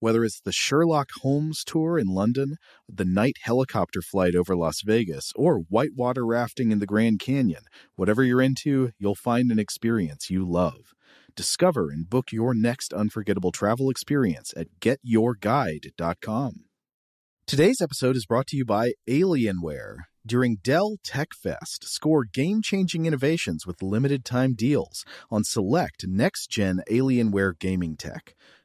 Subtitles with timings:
[0.00, 2.56] Whether it's the Sherlock Holmes tour in London,
[2.88, 7.62] the night helicopter flight over Las Vegas, or whitewater rafting in the Grand Canyon,
[7.96, 10.94] whatever you're into, you'll find an experience you love.
[11.34, 16.64] Discover and book your next unforgettable travel experience at getyourguide.com.
[17.46, 19.96] Today's episode is brought to you by Alienware.
[20.26, 26.50] During Dell Tech Fest, score game changing innovations with limited time deals on select next
[26.50, 28.34] gen Alienware gaming tech.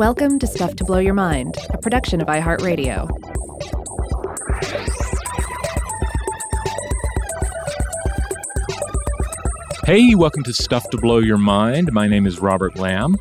[0.00, 3.06] Welcome to Stuff to Blow Your Mind, a production of iHeartRadio.
[9.84, 11.92] Hey, welcome to Stuff to Blow Your Mind.
[11.92, 13.14] My name is Robert Lamb.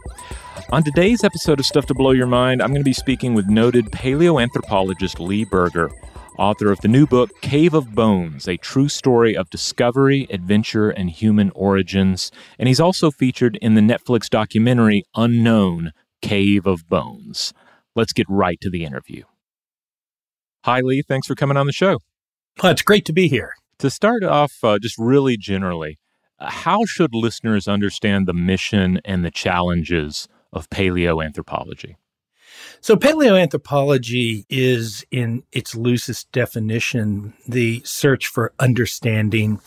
[0.72, 3.50] On today's episode of Stuff to Blow Your Mind, I'm going to be speaking with
[3.50, 5.92] noted paleoanthropologist Lee Berger,
[6.38, 11.10] author of the new book Cave of Bones, a true story of discovery, adventure, and
[11.10, 12.32] human origins.
[12.58, 15.92] And he's also featured in the Netflix documentary Unknown
[16.22, 17.54] Cave of Bones.
[17.96, 19.24] Let's get right to the interview.
[20.66, 21.02] Hi, Lee.
[21.02, 22.00] Thanks for coming on the show.
[22.62, 23.54] Well, it's great to be here.
[23.80, 26.00] To start off, uh, just really generally,
[26.38, 31.96] uh, how should listeners understand the mission and the challenges of paleoanthropology?
[32.82, 39.62] So, paleoanthropology is, in its loosest definition, the search for understanding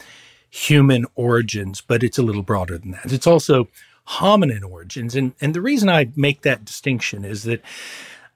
[0.51, 3.13] human origins, but it's a little broader than that.
[3.13, 3.69] It's also
[4.09, 5.15] hominin origins.
[5.15, 7.63] And, and the reason I make that distinction is that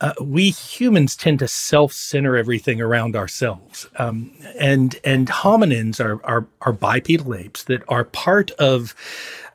[0.01, 6.47] uh, we humans tend to self-center everything around ourselves, um, and and hominins are, are
[6.61, 8.95] are bipedal apes that are part of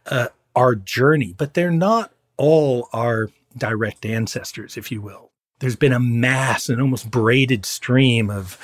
[0.08, 5.30] uh, our journey, but they're not all our direct ancestors, if you will.
[5.60, 8.58] There's been a mass, an almost braided stream of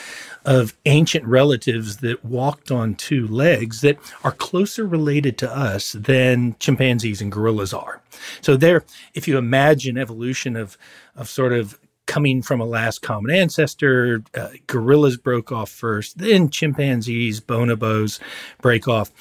[0.45, 6.55] of ancient relatives that walked on two legs that are closer related to us than
[6.59, 8.01] chimpanzees and gorillas are.
[8.41, 8.83] So there,
[9.13, 10.77] if you imagine evolution of
[11.15, 16.49] of sort of coming from a last common ancestor, uh, gorillas broke off first, then
[16.49, 18.19] chimpanzees, bonobos
[18.61, 19.11] break off,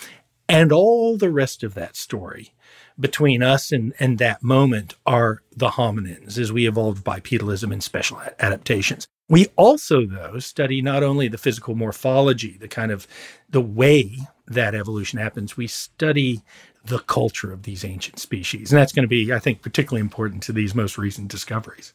[0.49, 2.53] and all the rest of that story
[2.99, 8.23] between us and, and that moment are the hominins as we evolved bipedalism and special
[8.39, 9.07] adaptations.
[9.29, 13.09] We also, though, study not only the physical morphology, the kind of
[13.49, 16.43] the way that evolution happens, we study
[16.85, 18.71] the culture of these ancient species.
[18.71, 21.93] And that's going to be, I think, particularly important to these most recent discoveries.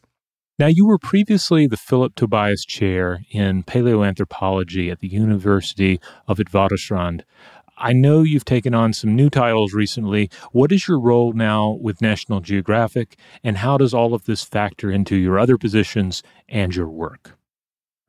[0.58, 5.98] Now, you were previously the Philip Tobias Chair in Paleoanthropology at the University
[6.28, 7.22] of Witwatersrand.
[7.84, 10.30] I know you've taken on some new titles recently.
[10.52, 14.92] What is your role now with National Geographic, and how does all of this factor
[14.92, 17.36] into your other positions and your work?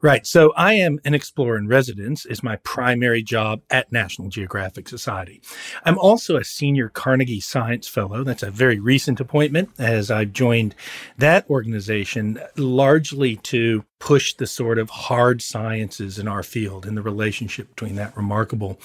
[0.04, 0.28] Right.
[0.28, 5.42] So I am an explorer in residence is my primary job at National Geographic Society.
[5.86, 8.26] I'm also a senior Carnegie Science Fellow.
[8.26, 10.76] That's a very recent appointment as I've joined
[11.20, 17.02] that organization largely to push the sort of hard sciences in our field and the
[17.02, 18.78] relationship between that remarkable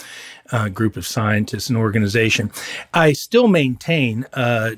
[0.53, 2.53] uh, group of scientists and organization.
[2.95, 4.77] I still maintain uh,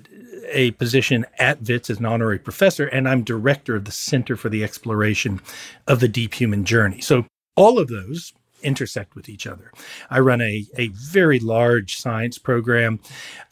[0.49, 4.49] a position at WITS as an honorary professor, and I'm director of the Center for
[4.49, 5.41] the Exploration
[5.87, 7.01] of the Deep Human Journey.
[7.01, 7.27] So
[7.57, 8.33] all of those
[8.63, 9.73] intersect with each other.
[10.11, 13.01] I run a, a very large science program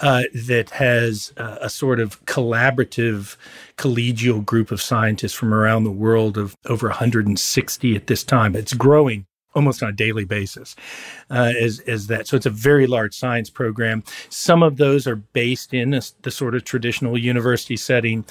[0.01, 3.37] uh, that has uh, a sort of collaborative
[3.77, 8.55] collegial group of scientists from around the world of over 160 at this time.
[8.55, 9.27] It's growing
[9.59, 10.77] almost on a daily basis
[11.31, 12.29] uh, as, as that.
[12.29, 14.05] So it's a very large science program.
[14.31, 18.25] Some of those are based in a, the sort of traditional university setting.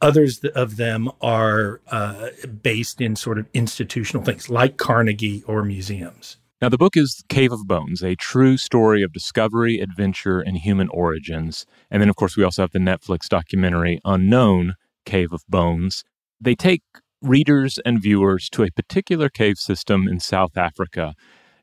[0.00, 2.30] Others of them are uh,
[2.62, 6.38] based in sort of institutional things like Carnegie or museums.
[6.60, 10.88] Now, the book is Cave of Bones, a true story of discovery, adventure, and human
[10.88, 11.64] origins.
[11.90, 14.74] And then, of course, we also have the Netflix documentary Unknown
[15.04, 16.04] Cave of Bones.
[16.40, 16.82] They take
[17.22, 21.14] readers and viewers to a particular cave system in South Africa.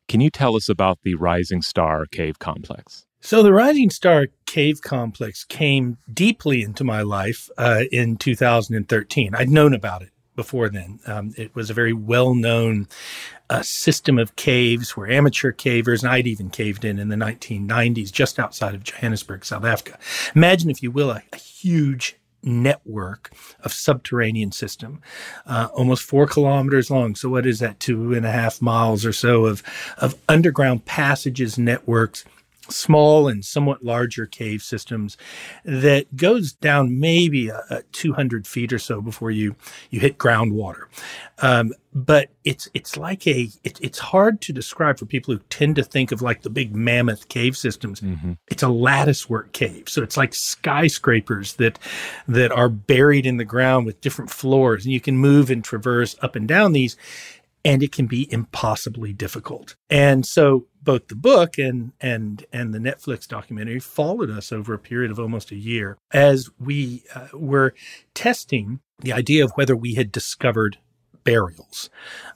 [0.07, 3.05] Can you tell us about the Rising Star Cave Complex?
[3.21, 9.35] So, the Rising Star Cave Complex came deeply into my life uh, in 2013.
[9.35, 10.99] I'd known about it before then.
[11.05, 12.87] Um, it was a very well known
[13.49, 18.09] uh, system of caves where amateur cavers, and I'd even caved in in the 1990s
[18.09, 19.99] just outside of Johannesburg, South Africa.
[20.33, 23.31] Imagine, if you will, a, a huge network
[23.61, 25.01] of subterranean system,
[25.45, 27.15] uh, almost four kilometers long.
[27.15, 27.79] So what is that?
[27.79, 29.63] Two and a half miles or so of
[29.97, 32.25] of underground passages, networks
[32.71, 35.17] small and somewhat larger cave systems
[35.63, 39.55] that goes down maybe a, a 200 feet or so before you
[39.89, 40.83] you hit groundwater.
[41.41, 45.75] Um, but it's it's like a it, it's hard to describe for people who tend
[45.77, 48.01] to think of like the big mammoth cave systems.
[48.01, 48.33] Mm-hmm.
[48.47, 51.79] It's a latticework cave, so it's like skyscrapers that
[52.27, 56.15] that are buried in the ground with different floors, and you can move and traverse
[56.21, 56.95] up and down these
[57.65, 59.75] and it can be impossibly difficult.
[59.89, 64.79] And so both the book and and and the Netflix documentary followed us over a
[64.79, 67.73] period of almost a year as we uh, were
[68.13, 70.77] testing the idea of whether we had discovered
[71.23, 71.89] burials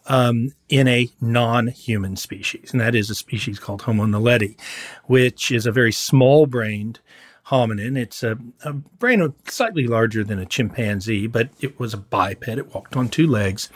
[0.08, 4.60] um, in a non-human species, and that is a species called Homo naledi,
[5.06, 7.00] which is a very small-brained
[7.48, 7.98] hominin.
[7.98, 12.48] It's a, a brain slightly larger than a chimpanzee, but it was a biped.
[12.48, 13.70] It walked on two legs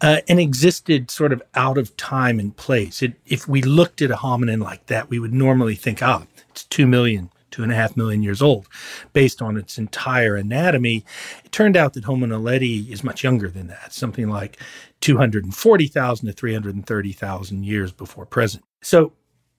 [0.00, 3.02] uh, and existed sort of out of time and place.
[3.02, 6.64] It, if we looked at a hominin like that, we would normally think, ah, it's
[6.64, 8.68] two million, two and a half million years old,
[9.12, 11.04] based on its entire anatomy.
[11.44, 14.58] It turned out that Homo naledi is much younger than that, something like
[15.00, 18.64] 240,000 to 330,000 years before present.
[18.82, 19.12] So,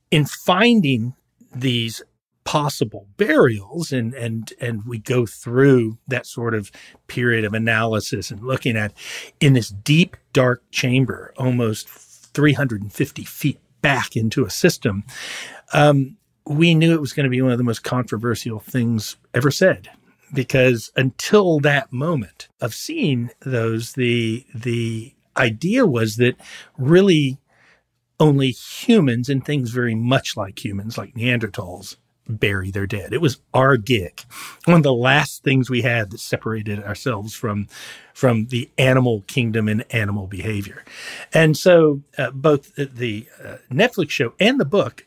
[0.09, 1.15] in finding
[1.53, 2.01] these
[2.43, 6.71] possible burials and and and we go through that sort of
[7.07, 8.93] period of analysis and looking at
[9.39, 15.03] in this deep dark chamber almost 350 feet back into a system
[15.73, 19.51] um, we knew it was going to be one of the most controversial things ever
[19.51, 19.89] said.
[20.33, 26.35] Because until that moment of seeing those the the idea was that
[26.77, 27.37] really
[28.19, 31.95] only humans and things very much like humans like neanderthals
[32.39, 33.13] bury their dead.
[33.13, 34.21] It was our gig.
[34.65, 37.67] One of the last things we had that separated ourselves from
[38.13, 40.83] from the animal kingdom and animal behavior.
[41.33, 45.05] And so uh, both the uh, Netflix show and the book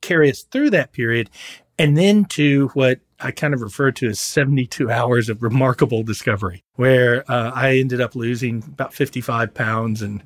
[0.00, 1.30] carry us through that period
[1.78, 6.62] and then to what I kind of refer to as 72 hours of remarkable discovery,
[6.74, 10.22] where uh, I ended up losing about 55 pounds and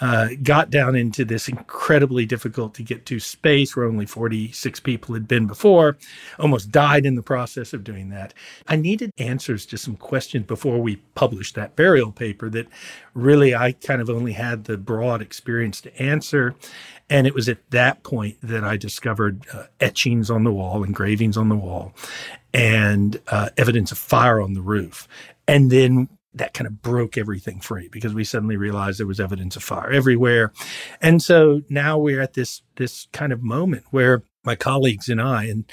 [0.00, 5.14] uh, got down into this incredibly difficult to get to space where only 46 people
[5.14, 5.96] had been before,
[6.38, 8.32] almost died in the process of doing that.
[8.68, 12.68] I needed answers to some questions before we published that burial paper that
[13.14, 16.54] really I kind of only had the broad experience to answer.
[17.10, 21.36] And it was at that point that I discovered uh, etchings on the wall, engravings
[21.36, 21.94] on the wall,
[22.52, 25.08] and uh, evidence of fire on the roof.
[25.46, 29.56] And then that kind of broke everything free because we suddenly realized there was evidence
[29.56, 30.52] of fire everywhere.
[31.00, 35.44] And so now we're at this this kind of moment where my colleagues and I
[35.44, 35.64] and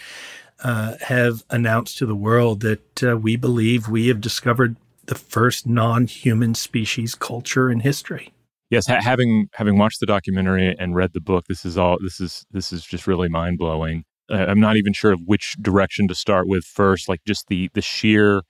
[0.64, 5.68] uh, have announced to the world that uh, we believe we have discovered the first
[5.68, 8.34] non-human species culture in history.
[8.70, 12.20] Yes, ha- having having watched the documentary and read the book, this is all this
[12.20, 14.04] is this is just really mind blowing.
[14.30, 17.70] Uh, I'm not even sure of which direction to start with first, like just the
[17.74, 18.42] the sheer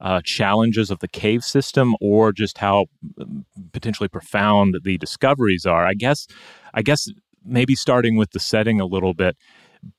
[0.00, 2.86] uh, challenges of the cave system or just how
[3.20, 5.86] um, potentially profound the discoveries are.
[5.86, 6.26] I guess,
[6.74, 7.08] I guess
[7.44, 9.36] maybe starting with the setting a little bit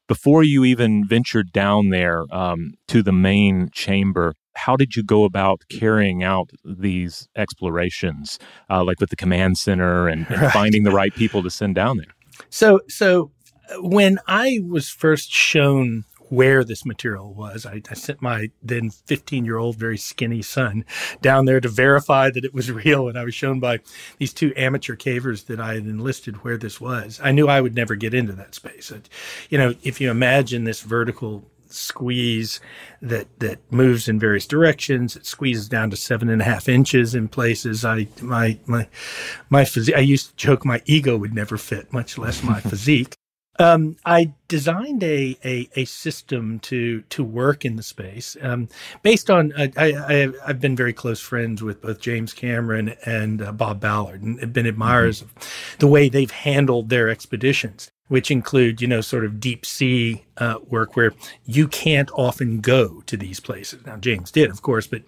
[0.07, 4.35] before you even ventured down there um, to the main chamber.
[4.55, 8.37] How did you go about carrying out these explorations,
[8.69, 10.51] uh, like with the command center and, and right.
[10.51, 12.13] finding the right people to send down there?
[12.49, 13.31] So, so
[13.69, 17.65] uh, when I was first shown where this material was.
[17.65, 20.85] I, I sent my then 15 year old, very skinny son
[21.21, 23.09] down there to verify that it was real.
[23.09, 23.81] And I was shown by
[24.17, 27.19] these two amateur cavers that I had enlisted where this was.
[27.21, 28.91] I knew I would never get into that space.
[28.91, 29.09] It,
[29.49, 32.59] you know, if you imagine this vertical squeeze
[33.01, 35.15] that that moves in various directions.
[35.15, 37.85] It squeezes down to seven and a half inches in places.
[37.85, 38.87] I my my
[39.49, 39.95] my physique.
[39.95, 43.15] I used to joke my ego would never fit, much less my physique.
[43.59, 48.69] Um, I designed a, a, a system to to work in the space um,
[49.03, 53.41] based on uh, I, I have been very close friends with both James Cameron and
[53.41, 55.37] uh, Bob Ballard and have been admirers mm-hmm.
[55.37, 60.21] of the way they've handled their expeditions which include, you know, sort of deep sea
[60.35, 61.13] uh, work where
[61.45, 63.85] you can't often go to these places.
[63.85, 65.03] Now, James did, of course, but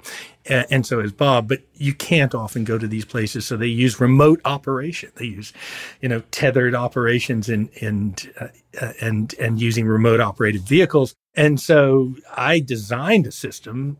[0.49, 3.45] uh, and so is Bob, but you can't often go to these places.
[3.45, 5.11] So they use remote operation.
[5.15, 5.51] They use,
[5.99, 11.13] you know, tethered operations and and uh, and and using remote operated vehicles.
[11.35, 13.97] And so I designed a system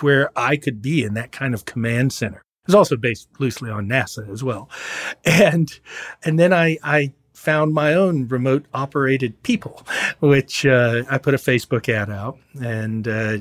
[0.00, 2.40] where I could be in that kind of command center.
[2.64, 4.70] It's also based loosely on NASA as well,
[5.26, 5.70] and
[6.24, 9.86] and then I I found my own remote operated people,
[10.18, 13.38] which uh, I put a Facebook ad out and, uh,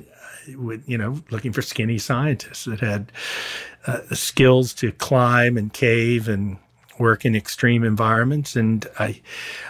[0.55, 3.11] with, you know, looking for skinny scientists that had
[3.87, 6.57] uh, skills to climb and cave and
[6.99, 8.55] work in extreme environments.
[8.55, 9.21] And I,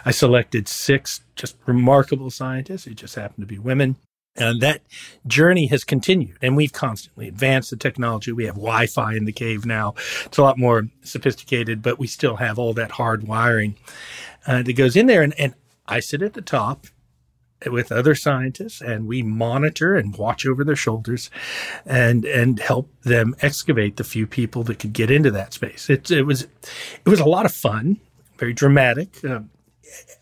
[0.04, 3.96] I selected six just remarkable scientists who just happened to be women.
[4.38, 4.82] And that
[5.26, 8.32] journey has continued, and we've constantly advanced the technology.
[8.32, 9.94] We have Wi Fi in the cave now.
[10.24, 13.76] It's a lot more sophisticated, but we still have all that hard wiring
[14.46, 15.22] uh, that goes in there.
[15.22, 15.54] And, and
[15.86, 16.86] I sit at the top
[17.66, 21.30] with other scientists and we monitor and watch over their shoulders
[21.84, 26.10] and and help them excavate the few people that could get into that space it,
[26.10, 27.98] it was it was a lot of fun
[28.36, 29.40] very dramatic uh,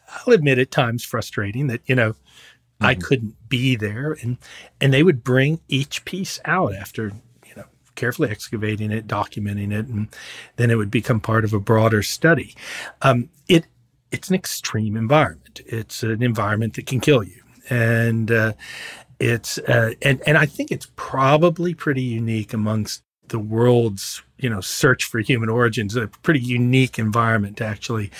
[0.08, 2.14] i'll admit at times frustrating that you know
[2.80, 2.86] mm-hmm.
[2.86, 4.38] i couldn't be there and
[4.80, 7.12] and they would bring each piece out after
[7.46, 7.64] you know
[7.94, 10.08] carefully excavating it documenting it and
[10.56, 12.54] then it would become part of a broader study
[13.02, 13.66] um, it
[14.10, 15.60] it's an extreme environment.
[15.66, 18.52] It's an environment that can kill you, and uh,
[19.18, 24.60] it's uh, and and I think it's probably pretty unique amongst the world's you know
[24.60, 25.96] search for human origins.
[25.96, 28.10] A pretty unique environment to actually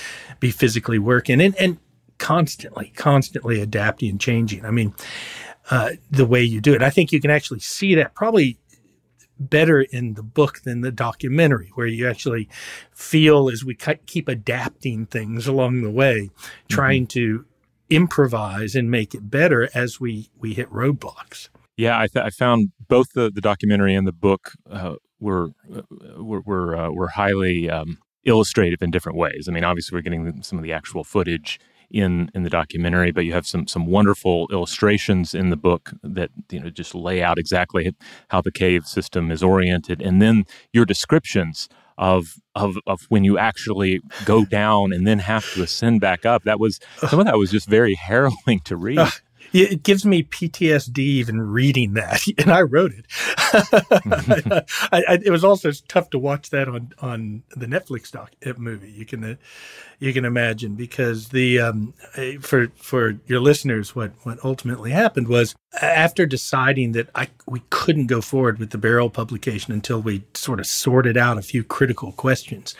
[0.40, 1.78] be physically working and and
[2.18, 4.64] constantly, constantly adapting and changing.
[4.64, 4.94] I mean,
[5.70, 6.82] uh, the way you do it.
[6.82, 8.58] I think you can actually see that probably
[9.38, 12.48] better in the book than the documentary, where you actually
[12.92, 13.74] feel as we
[14.06, 16.30] keep adapting things along the way,
[16.68, 17.38] trying mm-hmm.
[17.38, 17.44] to
[17.90, 21.48] improvise and make it better as we we hit roadblocks.
[21.76, 25.82] Yeah, I, th- I found both the, the documentary and the book uh, were uh,
[26.22, 29.46] were were, uh, were highly um, illustrative in different ways.
[29.48, 33.24] I mean, obviously, we're getting some of the actual footage in in the documentary, but
[33.24, 37.38] you have some some wonderful illustrations in the book that you know just lay out
[37.38, 37.94] exactly
[38.28, 43.38] how the cave system is oriented, and then your descriptions of of of when you
[43.38, 46.44] actually go down and then have to ascend back up.
[46.44, 48.98] That was some of that was just very harrowing to read.
[49.06, 49.10] Uh,
[49.52, 53.06] It gives me PTSD even reading that, and I wrote it.
[54.92, 58.52] I, I, it was also tough to watch that on on the Netflix doc uh,
[58.56, 58.90] movie.
[58.90, 59.34] You can uh,
[59.98, 65.28] you can imagine because the um, uh, for for your listeners, what what ultimately happened
[65.28, 70.24] was after deciding that I we couldn't go forward with the Barrel publication until we
[70.34, 72.74] sort of sorted out a few critical questions.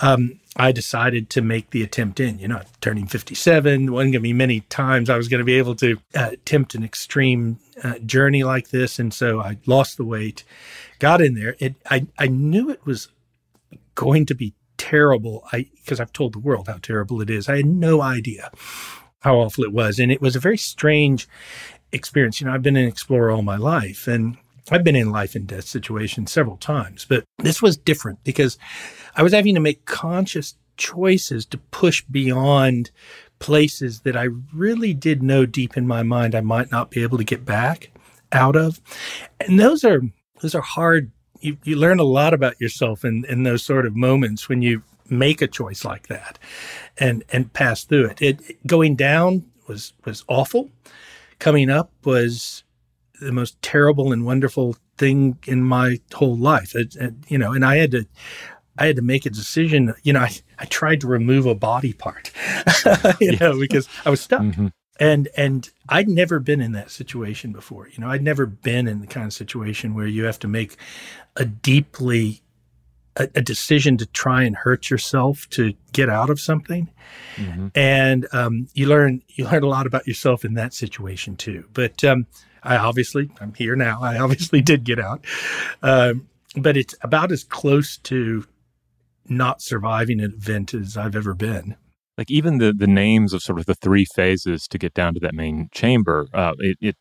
[0.00, 2.38] Um, I decided to make the attempt in.
[2.40, 5.56] You know, turning 57, wasn't going to be many times I was going to be
[5.56, 8.98] able to uh, attempt an extreme uh, journey like this.
[8.98, 10.42] And so I lost the weight,
[10.98, 11.54] got in there.
[11.60, 13.08] It, I, I knew it was
[13.94, 15.46] going to be terrible.
[15.52, 17.48] I, because I've told the world how terrible it is.
[17.48, 18.50] I had no idea
[19.20, 20.00] how awful it was.
[20.00, 21.28] And it was a very strange
[21.92, 22.40] experience.
[22.40, 24.36] You know, I've been an explorer all my life and
[24.70, 28.58] I've been in life and death situations several times, but this was different because
[29.16, 32.90] I was having to make conscious choices to push beyond
[33.38, 37.18] places that I really did know deep in my mind I might not be able
[37.18, 37.90] to get back
[38.32, 38.80] out of.
[39.40, 40.00] And those are
[40.40, 41.10] those are hard.
[41.40, 44.82] You, you learn a lot about yourself in, in those sort of moments when you
[45.08, 46.38] make a choice like that
[46.98, 48.22] and and pass through it.
[48.22, 50.70] It going down was was awful.
[51.38, 52.64] Coming up was
[53.20, 56.74] the most terrible and wonderful thing in my whole life.
[56.74, 58.06] It, it, you know, and I had to,
[58.76, 59.94] I had to make a decision.
[60.02, 62.30] You know, I, I tried to remove a body part,
[63.20, 63.40] you yes.
[63.40, 64.42] know, because I was stuck.
[64.42, 64.68] Mm-hmm.
[65.00, 67.88] And and I'd never been in that situation before.
[67.88, 70.76] You know, I'd never been in the kind of situation where you have to make
[71.36, 72.42] a deeply
[73.18, 76.88] a, a decision to try and hurt yourself to get out of something.
[77.36, 77.68] Mm-hmm.
[77.74, 81.68] And um, you learn you learn a lot about yourself in that situation too.
[81.72, 82.26] But um,
[82.62, 84.00] I obviously, I'm here now.
[84.02, 85.24] I obviously did get out.
[85.82, 88.46] Um, but it's about as close to
[89.28, 91.76] not surviving an event as I've ever been.
[92.16, 95.20] Like even the, the names of sort of the three phases to get down to
[95.20, 96.96] that main chamber, uh, it, it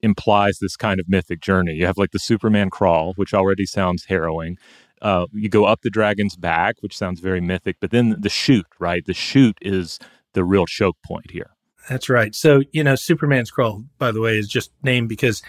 [0.00, 1.74] implies this kind of mythic journey.
[1.74, 4.58] You have like the Superman crawl, which already sounds harrowing.
[5.00, 8.66] Uh, you go up the dragon's back, which sounds very mythic, but then the chute,
[8.78, 9.04] right?
[9.04, 9.98] The chute is
[10.34, 11.50] the real choke point here.
[11.88, 12.34] That's right.
[12.34, 15.42] So you know, Superman's crawl, by the way, is just named because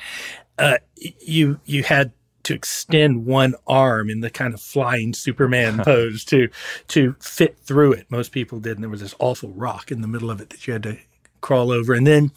[0.57, 6.23] uh, you you had to extend one arm in the kind of flying Superman pose
[6.25, 6.49] to
[6.89, 8.07] to fit through it.
[8.09, 10.65] Most people did, and there was this awful rock in the middle of it that
[10.65, 10.97] you had to
[11.41, 11.93] crawl over.
[11.93, 12.31] And then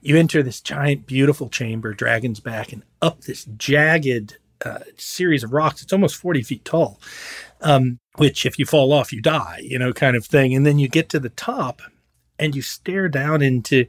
[0.00, 5.52] you enter this giant, beautiful chamber, Dragon's Back, and up this jagged uh, series of
[5.52, 5.82] rocks.
[5.82, 7.00] It's almost 40 feet tall,
[7.60, 10.54] um, which if you fall off, you die, you know, kind of thing.
[10.54, 11.82] And then you get to the top
[12.38, 13.86] and you stare down into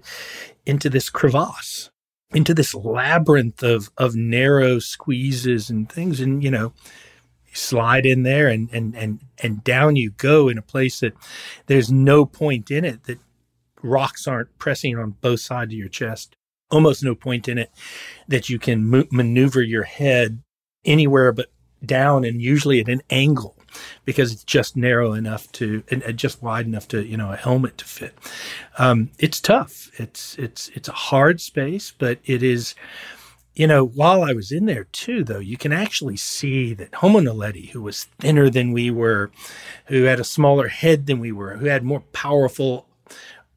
[0.65, 1.89] into this crevasse
[2.35, 6.19] into this labyrinth of of narrow squeezes and things.
[6.19, 6.73] And you know
[7.47, 11.13] you slide in there and and and and down you go in a place that
[11.67, 13.19] there's no point in it that
[13.81, 16.35] rocks aren't pressing on both sides of your chest.
[16.71, 17.71] Almost no point in it
[18.27, 20.41] that you can maneuver your head
[20.83, 21.51] anywhere but
[21.85, 23.54] down and usually at an angle
[24.05, 27.77] because it's just narrow enough to and just wide enough to you know a helmet
[27.79, 28.13] to fit.
[28.77, 29.89] Um, it's tough.
[29.99, 32.75] It's it's it's a hard space, but it is.
[33.57, 37.21] You know, while I was in there too, though, you can actually see that Homo
[37.21, 39.31] naledi, who was thinner than we were,
[39.85, 42.85] who had a smaller head than we were, who had more powerful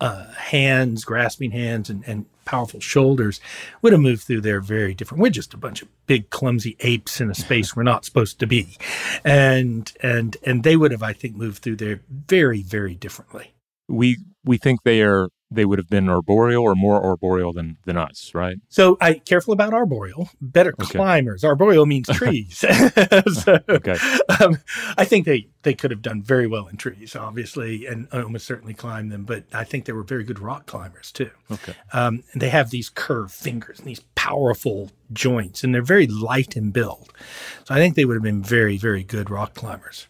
[0.01, 3.41] uh, hands, grasping hands, and, and powerful shoulders
[3.83, 5.23] would have moved through there very different.
[5.23, 8.47] We're just a bunch of big, clumsy apes in a space we're not supposed to
[8.47, 8.79] be,
[9.23, 13.53] and and and they would have, I think, moved through there very, very differently.
[13.89, 17.97] We we think they are they would have been arboreal or more arboreal than than
[17.97, 18.59] us, right?
[18.69, 20.99] So I careful about arboreal, better okay.
[20.99, 21.45] climbers.
[21.45, 22.59] Arboreal means trees.
[23.33, 23.97] so, okay.
[24.41, 24.59] Um,
[24.97, 28.75] I think they they could have done very well in trees, obviously, and almost certainly
[28.75, 29.25] climbed them.
[29.25, 31.31] But I think they were very good rock climbers too.
[31.51, 31.75] Okay.
[31.93, 36.57] Um, and they have these curved fingers and these powerful joints, and they're very light
[36.57, 37.13] in build.
[37.65, 40.09] So I think they would have been very very good rock climbers.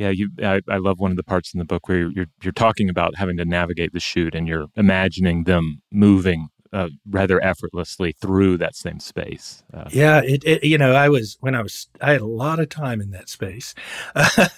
[0.00, 0.30] Yeah, you.
[0.42, 3.16] I, I, love one of the parts in the book where you're, you're, talking about
[3.16, 8.74] having to navigate the chute, and you're imagining them moving uh, rather effortlessly through that
[8.74, 9.62] same space.
[9.74, 12.60] Uh, yeah, it, it, You know, I was when I was I had a lot
[12.60, 13.74] of time in that space,
[14.14, 14.48] uh,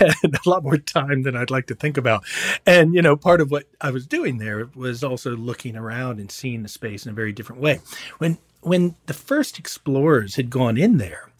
[0.00, 2.24] a lot more time than I'd like to think about.
[2.66, 6.28] And you know, part of what I was doing there was also looking around and
[6.28, 7.78] seeing the space in a very different way.
[8.18, 11.30] When when the first explorers had gone in there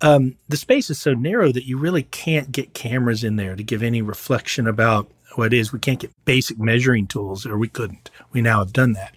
[0.00, 3.62] um, the space is so narrow that you really can't get cameras in there to
[3.62, 5.72] give any reflection about what is.
[5.72, 8.10] We can't get basic measuring tools, or we couldn't.
[8.32, 9.14] We now have done that.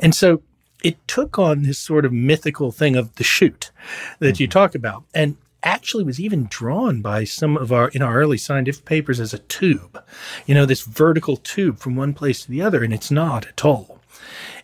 [0.00, 0.42] And so
[0.82, 3.70] it took on this sort of mythical thing of the chute
[4.18, 4.42] that mm-hmm.
[4.42, 5.04] you talk about.
[5.14, 9.34] And actually was even drawn by some of our in our early scientific papers as
[9.34, 10.00] a tube
[10.46, 13.64] you know this vertical tube from one place to the other and it's not at
[13.64, 13.95] all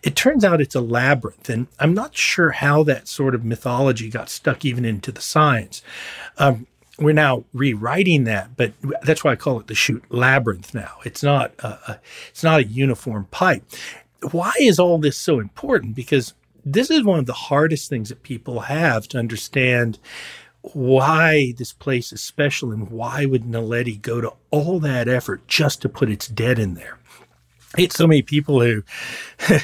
[0.02, 4.08] it turns out it's a labyrinth, and I'm not sure how that sort of mythology
[4.10, 5.82] got stuck even into the science.
[6.38, 6.66] Um,
[6.98, 10.98] we're now rewriting that, but that's why I call it the chute labyrinth now.
[11.04, 13.64] It's not a, a, it's not a uniform pipe.
[14.30, 15.94] Why is all this so important?
[15.94, 16.34] Because
[16.64, 19.98] this is one of the hardest things that people have to understand
[20.74, 25.82] why this place is special and why would Naledi go to all that effort just
[25.82, 26.98] to put its dead in there
[27.78, 28.82] it's so many people who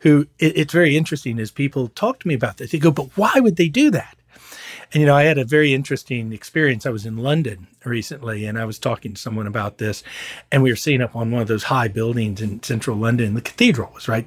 [0.00, 2.70] who it, it's very interesting as people talk to me about this.
[2.72, 4.16] They go but why would they do that?
[4.92, 6.86] And you know i had a very interesting experience.
[6.86, 10.02] I was in london recently and i was talking to someone about this
[10.50, 13.40] and we were sitting up on one of those high buildings in central london the
[13.40, 14.26] cathedral was right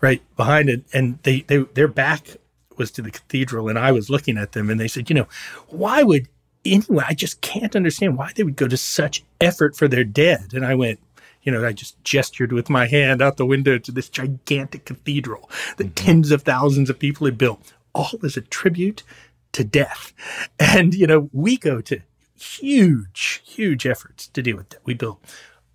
[0.00, 2.36] right behind it and they, they their back
[2.78, 5.26] was to the cathedral and i was looking at them and they said you know
[5.68, 6.28] why would
[6.64, 10.52] anyone i just can't understand why they would go to such effort for their dead.
[10.52, 10.98] And i went
[11.46, 15.48] you know, I just gestured with my hand out the window to this gigantic cathedral
[15.76, 16.06] that mm-hmm.
[16.06, 19.04] tens of thousands of people had built, all as a tribute
[19.52, 20.12] to death.
[20.58, 22.00] And, you know, we go to
[22.38, 24.80] huge, huge efforts to deal with that.
[24.84, 25.18] We build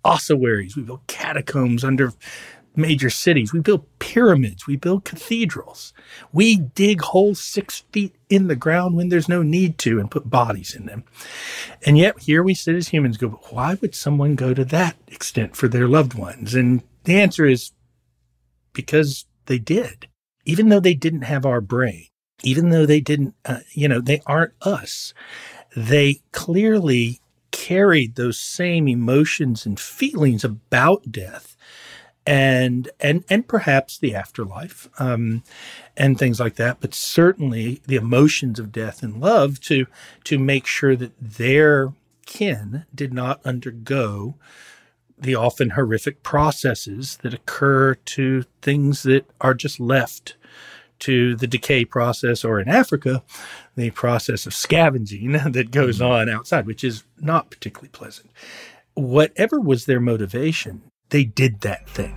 [0.04, 2.12] ossuaries, we build catacombs under
[2.74, 3.52] major cities.
[3.52, 4.66] We build pyramids.
[4.66, 5.92] We build cathedrals.
[6.32, 10.30] We dig holes six feet in the ground when there's no need to and put
[10.30, 11.04] bodies in them.
[11.84, 14.96] And yet here we sit as humans go, but why would someone go to that
[15.08, 16.54] extent for their loved ones?
[16.54, 17.72] And the answer is
[18.72, 20.08] because they did.
[20.44, 22.06] Even though they didn't have our brain,
[22.42, 25.14] even though they didn't, uh, you know, they aren't us,
[25.76, 27.20] they clearly
[27.52, 31.56] carried those same emotions and feelings about death
[32.26, 35.42] and and and perhaps the afterlife um,
[35.96, 39.86] and things like that but certainly the emotions of death and love to
[40.22, 41.92] to make sure that their
[42.26, 44.36] kin did not undergo
[45.18, 50.36] the often horrific processes that occur to things that are just left
[51.02, 53.24] to the decay process, or in Africa,
[53.74, 56.12] the process of scavenging that goes mm-hmm.
[56.12, 58.30] on outside, which is not particularly pleasant.
[58.94, 60.82] Whatever was their motivation,
[61.12, 62.16] they did that thing.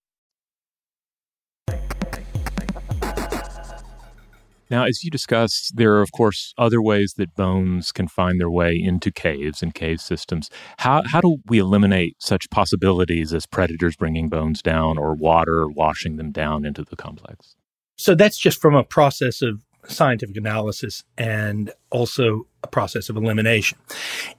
[4.71, 8.49] Now, as you discussed, there are, of course, other ways that bones can find their
[8.49, 10.49] way into caves and cave systems.
[10.77, 16.15] How, how do we eliminate such possibilities as predators bringing bones down or water washing
[16.15, 17.57] them down into the complex?
[17.97, 23.77] So that's just from a process of scientific analysis and also a process of elimination.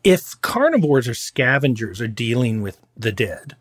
[0.03, 3.55] If carnivores or scavengers are dealing with the dead,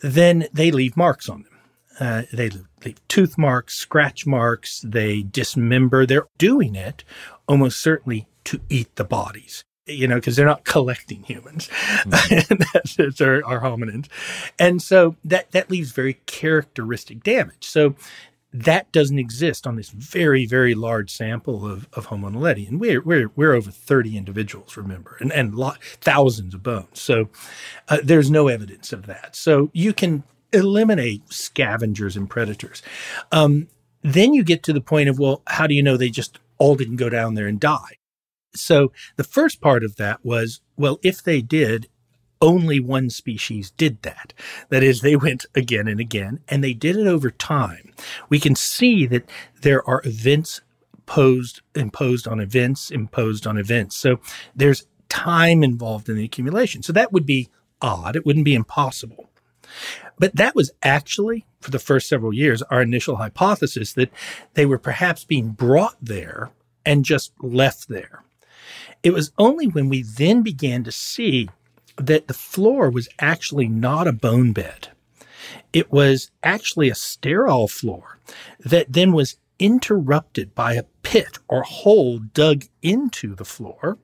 [0.00, 1.53] then they leave marks on them.
[2.00, 2.50] Uh, they
[2.84, 6.06] leave tooth marks, scratch marks, they dismember.
[6.06, 7.04] They're doing it
[7.46, 11.68] almost certainly to eat the bodies, you know, because they're not collecting humans.
[11.68, 12.98] Mm-hmm.
[13.02, 14.08] That's our, our hominins.
[14.58, 17.66] And so that, that leaves very characteristic damage.
[17.66, 17.94] So
[18.52, 22.68] that doesn't exist on this very, very large sample of, of Homo naledi.
[22.68, 27.00] And we're, we're, we're over 30 individuals, remember, and, and lot, thousands of bones.
[27.00, 27.28] So
[27.88, 29.34] uh, there's no evidence of that.
[29.34, 30.22] So you can
[30.54, 32.82] eliminate scavengers and predators.
[33.32, 33.68] Um,
[34.02, 36.76] then you get to the point of, well, how do you know they just all
[36.76, 37.98] didn't go down there and die?
[38.54, 41.88] So the first part of that was, well, if they did,
[42.40, 44.32] only one species did that.
[44.68, 47.92] That is, they went again and again, and they did it over time.
[48.28, 49.28] We can see that
[49.62, 50.60] there are events
[51.06, 53.96] posed, imposed on events, imposed on events.
[53.96, 54.20] So
[54.54, 56.82] there's time involved in the accumulation.
[56.82, 57.48] So that would be
[57.80, 58.16] odd.
[58.16, 59.30] It wouldn't be impossible.
[60.18, 64.10] But that was actually, for the first several years, our initial hypothesis that
[64.54, 66.50] they were perhaps being brought there
[66.84, 68.22] and just left there.
[69.02, 71.48] It was only when we then began to see
[71.96, 74.88] that the floor was actually not a bone bed.
[75.72, 78.18] It was actually a sterile floor
[78.60, 83.98] that then was interrupted by a pit or hole dug into the floor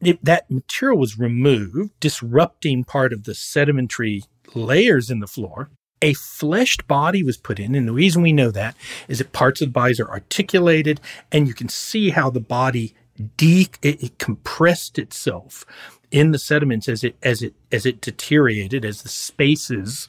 [0.00, 5.70] it, that material was removed, disrupting part of the sedimentary layers in the floor.
[6.02, 8.74] A fleshed body was put in, and the reason we know that
[9.06, 12.94] is that parts of the bodies are articulated, and you can see how the body
[13.36, 15.66] de- it, it compressed itself
[16.10, 20.08] in the sediments as it as it as it deteriorated, as the spaces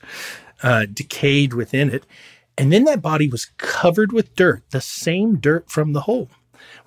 [0.64, 2.06] uh, decayed within it,
[2.58, 6.30] and then that body was covered with dirt, the same dirt from the hole.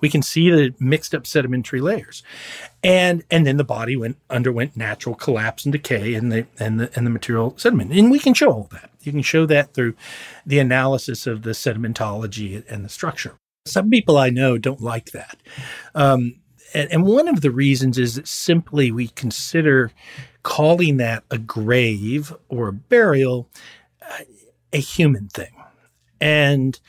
[0.01, 2.23] We can see the mixed up sedimentary layers.
[2.83, 6.91] And and then the body went underwent natural collapse and decay and the and the
[6.95, 7.91] and the material sediment.
[7.91, 8.91] And we can show all that.
[9.01, 9.95] You can show that through
[10.45, 13.37] the analysis of the sedimentology and the structure.
[13.65, 15.37] Some people I know don't like that.
[15.95, 16.35] Um,
[16.73, 19.91] and, and one of the reasons is that simply we consider
[20.43, 23.49] calling that a grave or a burial
[24.01, 24.23] uh,
[24.73, 25.53] a human thing.
[26.21, 26.79] And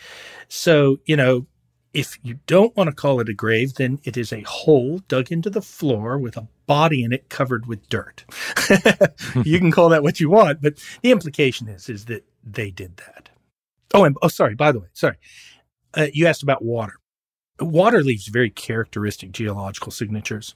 [0.48, 1.46] so, you know,
[1.96, 5.32] if you don't want to call it a grave, then it is a hole dug
[5.32, 8.22] into the floor with a body in it covered with dirt.
[9.44, 12.98] you can call that what you want, but the implication is is that they did
[12.98, 13.30] that.
[13.94, 14.54] Oh, and oh, sorry.
[14.54, 15.16] By the way, sorry.
[15.94, 16.92] Uh, you asked about water.
[17.58, 20.54] Water leaves very characteristic geological signatures.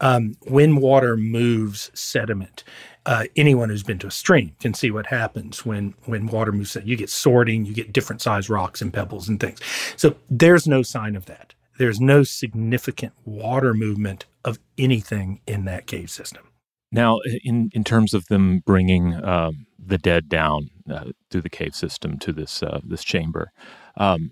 [0.00, 2.64] Um, when water moves sediment,
[3.06, 6.76] uh, anyone who's been to a stream can see what happens when when water moves.
[6.84, 9.60] You get sorting, you get different size rocks and pebbles and things.
[9.96, 11.54] So there's no sign of that.
[11.78, 16.44] There's no significant water movement of anything in that cave system.
[16.92, 21.74] Now, in in terms of them bringing um, the dead down uh, through the cave
[21.74, 23.50] system to this uh, this chamber,
[23.96, 24.30] um,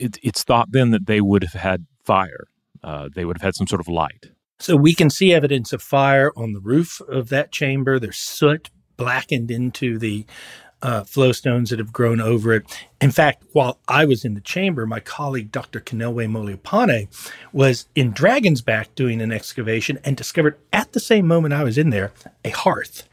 [0.00, 2.48] it, it's thought then that they would have had fire.
[2.82, 4.30] Uh, they would have had some sort of light.
[4.58, 7.98] So we can see evidence of fire on the roof of that chamber.
[7.98, 10.26] There's soot blackened into the
[10.82, 12.64] uh, flowstones that have grown over it.
[13.00, 15.80] In fact, while I was in the chamber, my colleague Dr.
[15.80, 17.08] Keneiloe Molopyane
[17.52, 21.76] was in Dragon's Back doing an excavation and discovered at the same moment I was
[21.76, 22.12] in there
[22.44, 23.08] a hearth.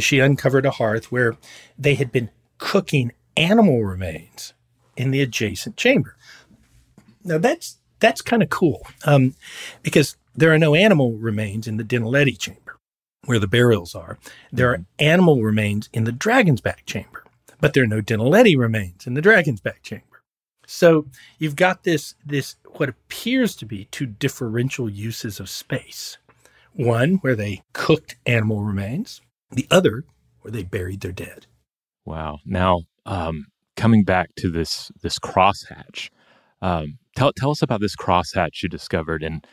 [0.00, 1.36] She uncovered a hearth where
[1.78, 4.52] they had been cooking animal remains
[5.00, 6.16] in the adjacent chamber.
[7.24, 9.34] Now that's that's kind of cool um,
[9.82, 12.78] because there are no animal remains in the Dinaledi chamber
[13.24, 14.18] where the burials are.
[14.52, 15.04] There are mm-hmm.
[15.04, 17.24] animal remains in the Dragon's Back chamber,
[17.60, 20.04] but there are no Dinaledi remains in the Dragon's Back chamber.
[20.66, 21.06] So
[21.38, 26.18] you've got this this what appears to be two differential uses of space.
[26.72, 30.04] One where they cooked animal remains, the other
[30.42, 31.46] where they buried their dead.
[32.04, 32.38] Wow.
[32.44, 33.48] Now, um,
[33.80, 36.10] coming back to this this crosshatch,
[36.62, 39.46] um, tell tell us about this crosshatch you discovered, and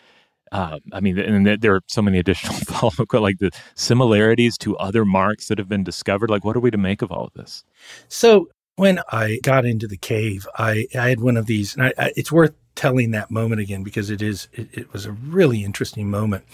[0.52, 4.78] uh, I mean, and there are so many additional follow up, like the similarities to
[4.78, 6.30] other marks that have been discovered.
[6.30, 7.64] Like, what are we to make of all of this?
[8.10, 11.94] So when I got into the cave, I I had one of these, and I,
[11.98, 15.66] I, it's worth telling that moment again because it is it, it was a really
[15.66, 16.46] interesting moment.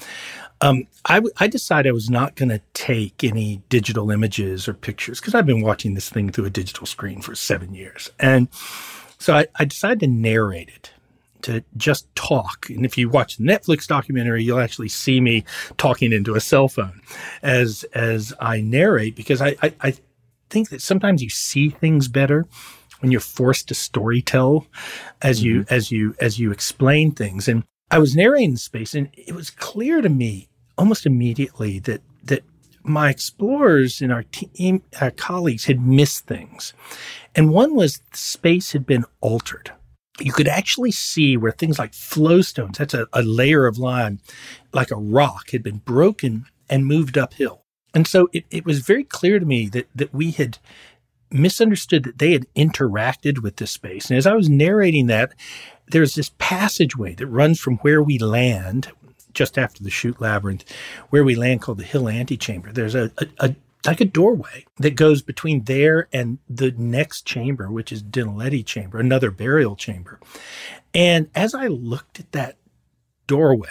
[0.62, 5.20] Um, I, I decided I was not going to take any digital images or pictures
[5.20, 8.10] because I've been watching this thing through a digital screen for seven years.
[8.18, 8.48] And
[9.20, 10.92] so I, I decided to narrate it,
[11.42, 12.70] to just talk.
[12.70, 15.44] And if you watch the Netflix documentary, you'll actually see me
[15.78, 17.02] talking into a cell phone
[17.42, 19.94] as as I narrate because I, I, I
[20.50, 22.46] think that sometimes you see things better
[23.04, 24.66] when you're forced to story tell
[25.22, 25.48] as mm-hmm.
[25.48, 27.48] you as you as you explain things.
[27.48, 32.02] And I was narrating the space, and it was clear to me almost immediately that
[32.24, 32.44] that
[32.84, 36.74] my explorers and our team, our colleagues had missed things.
[37.36, 39.72] And one was the space had been altered.
[40.20, 44.20] You could actually see where things like flowstones, that's a, a layer of lime,
[44.72, 47.64] like a rock, had been broken and moved uphill.
[47.94, 50.58] And so it, it was very clear to me that, that we had
[51.34, 54.10] misunderstood that they had interacted with this space.
[54.10, 55.34] And as I was narrating that,
[55.88, 58.92] there's this passageway that runs from where we land,
[59.34, 60.64] just after the chute labyrinth,
[61.10, 62.72] where we land called the Hill Antechamber.
[62.72, 67.70] There's a, a, a like a doorway that goes between there and the next chamber,
[67.70, 70.20] which is Dinaledi chamber, another burial chamber.
[70.94, 72.56] And as I looked at that
[73.28, 73.68] doorway,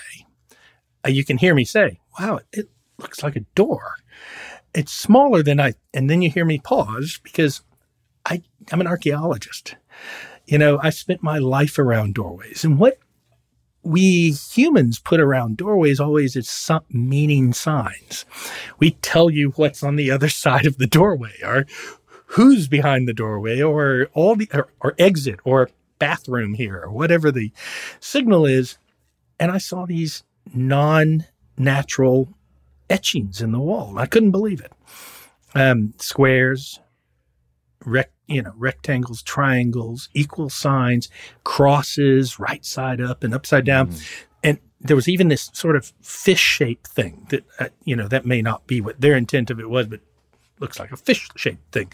[1.05, 3.95] uh, you can hear me say, wow, it looks like a door.
[4.75, 7.63] It's smaller than I, and then you hear me pause because
[8.25, 9.77] I, I'm an archaeologist.
[10.47, 12.65] You know, I spent my life around doorways.
[12.65, 12.99] And what
[13.83, 18.25] we humans put around doorways always is some meaning signs.
[18.79, 21.67] We tell you what's on the other side of the doorway or
[22.27, 27.31] who's behind the doorway or all the or, or exit or bathroom here or whatever
[27.31, 27.53] the
[28.01, 28.79] signal is.
[29.39, 30.23] And I saw these
[30.55, 32.29] non-natural
[32.93, 33.99] etchings in the wall.
[33.99, 34.73] I couldn't believe it.
[35.55, 36.81] Um, squares,
[37.85, 41.09] rec- you know, rectangles, triangles, equal signs,
[41.45, 43.89] crosses, right side up and upside down.
[43.89, 44.25] Mm.
[44.45, 48.27] And there was even this sort of fish shaped thing that, uh, you know, that
[48.27, 50.01] may not be what their intent of it was, but
[50.61, 51.93] looks like a fish shaped thing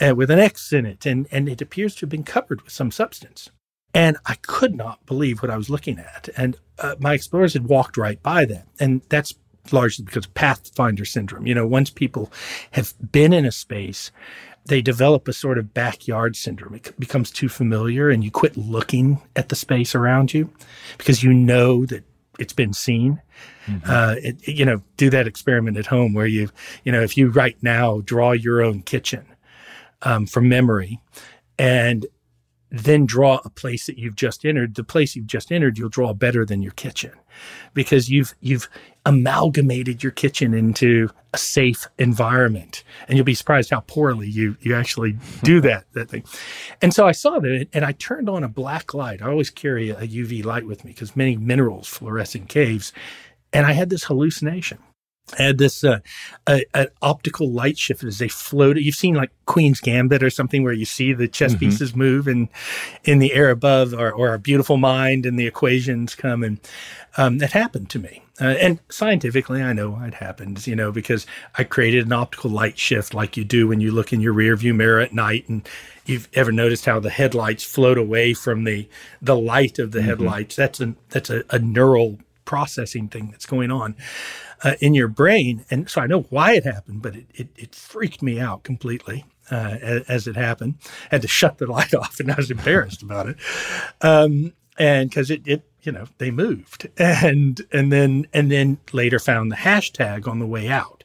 [0.00, 1.06] uh, with an X in it.
[1.06, 3.50] And, and it appears to have been covered with some substance.
[3.94, 6.28] And I could not believe what I was looking at.
[6.36, 8.66] And uh, my explorers had walked right by that.
[8.78, 9.34] And that's
[9.72, 11.46] largely because of pathfinder syndrome.
[11.46, 12.32] You know, once people
[12.72, 14.10] have been in a space,
[14.68, 16.74] they develop a sort of backyard syndrome.
[16.74, 20.50] It becomes too familiar and you quit looking at the space around you
[20.98, 22.04] because you know that
[22.38, 23.20] it's been seen.
[23.66, 23.90] Mm-hmm.
[23.90, 26.50] Uh, it, you know, do that experiment at home where you,
[26.84, 29.26] you know, if you right now draw your own kitchen
[30.02, 31.00] um, from memory
[31.58, 32.06] and
[32.70, 36.12] then draw a place that you've just entered, the place you've just entered, you'll draw
[36.12, 37.12] better than your kitchen
[37.74, 38.68] because you've, you've
[39.08, 42.84] amalgamated your kitchen into a safe environment.
[43.08, 46.24] And you'll be surprised how poorly you, you actually do that, that thing.
[46.82, 49.22] And so I saw that and I turned on a black light.
[49.22, 52.92] I always carry a UV light with me because many minerals fluoresce in caves.
[53.50, 54.78] And I had this hallucination.
[55.36, 55.98] Had this uh,
[56.46, 58.82] a, an optical light shift as they floated.
[58.82, 61.60] You've seen like Queen's Gambit or something where you see the chess mm-hmm.
[61.60, 62.48] pieces move and
[63.04, 66.42] in the air above, or, or a beautiful mind and the equations come.
[66.42, 66.60] And
[67.16, 68.22] um, that happened to me.
[68.40, 72.78] Uh, and scientifically, I know it happened, you know, because I created an optical light
[72.78, 75.48] shift like you do when you look in your rear view mirror at night.
[75.48, 75.68] And
[76.06, 78.88] you've ever noticed how the headlights float away from the
[79.20, 80.08] the light of the mm-hmm.
[80.08, 80.56] headlights?
[80.56, 83.94] That's a that's a, a neural processing thing that's going on
[84.62, 85.64] uh, in your brain.
[85.70, 89.24] And so I know why it happened, but it, it, it freaked me out completely.
[89.50, 90.74] Uh, as, as, it happened,
[91.10, 93.36] I had to shut the light off, and I was embarrassed about it.
[94.02, 99.18] Um, and because it, it, you know, they moved, and and then and then later
[99.18, 101.02] found the hashtag on the way out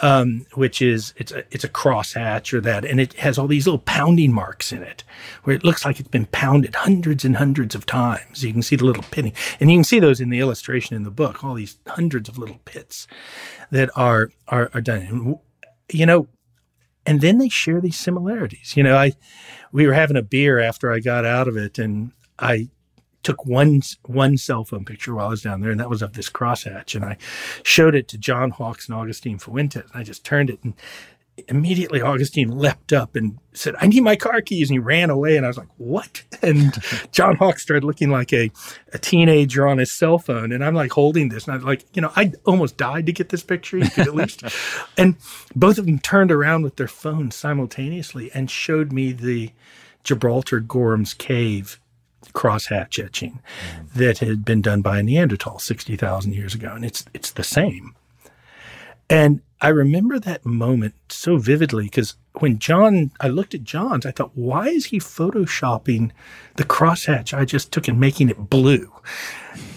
[0.00, 3.66] um, which is it's a it's a crosshatch or that, and it has all these
[3.66, 5.04] little pounding marks in it,
[5.44, 8.44] where it looks like it's been pounded hundreds and hundreds of times.
[8.44, 11.04] You can see the little pitting, and you can see those in the illustration in
[11.04, 11.44] the book.
[11.44, 13.06] All these hundreds of little pits
[13.70, 15.00] that are are, are done.
[15.02, 15.38] And,
[15.92, 16.28] you know,
[17.06, 18.76] and then they share these similarities.
[18.76, 19.12] You know, I
[19.72, 22.68] we were having a beer after I got out of it, and I
[23.24, 26.12] took one one cell phone picture while I was down there, and that was of
[26.12, 26.94] this crosshatch.
[26.94, 27.16] And I
[27.62, 29.82] showed it to John Hawks and Augustine Fuentes.
[29.82, 30.74] And I just turned it, and
[31.48, 35.36] immediately Augustine leapt up and said, "I need my car keys," and he ran away.
[35.36, 36.74] And I was like, "What?" And
[37.10, 38.50] John Hawks started looking like a
[38.92, 42.02] a teenager on his cell phone, and I'm like holding this, and I'm like, you
[42.02, 43.80] know, I almost died to get this picture.
[43.82, 44.44] At least.
[44.98, 45.16] and
[45.56, 49.52] both of them turned around with their phones simultaneously and showed me the
[50.04, 51.80] Gibraltar Gorham's Cave
[52.34, 53.92] crosshatch etching mm.
[53.92, 56.72] that had been done by a Neanderthal 60,000 years ago.
[56.74, 57.94] And it's, it's the same.
[59.08, 64.10] And I remember that moment so vividly because when John, I looked at John's, I
[64.10, 66.10] thought, why is he photoshopping
[66.56, 68.92] the crosshatch I just took and making it blue?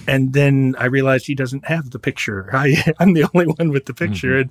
[0.08, 2.50] And then I realized he doesn't have the picture.
[2.54, 4.44] I, am the only one with the picture.
[4.44, 4.50] Mm-hmm.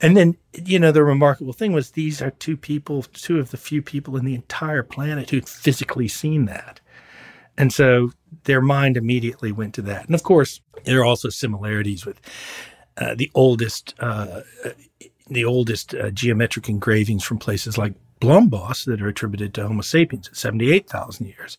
[0.00, 3.50] And, and then, you know, the remarkable thing was these are two people, two of
[3.50, 6.80] the few people in the entire planet who'd physically seen that.
[7.58, 8.12] And so
[8.44, 10.06] their mind immediately went to that.
[10.06, 12.20] And of course, there are also similarities with
[12.96, 14.42] uh, the oldest, uh,
[15.28, 20.28] the oldest uh, geometric engravings from places like Blombos that are attributed to Homo sapiens
[20.28, 21.58] at 78,000 years.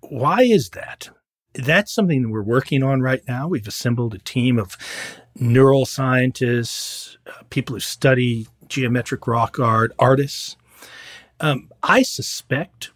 [0.00, 1.10] Why is that?
[1.54, 3.48] That's something that we're working on right now.
[3.48, 4.76] We've assembled a team of
[5.34, 10.56] neural scientists, uh, people who study geometric rock art, artists.
[11.40, 12.92] Um, I suspect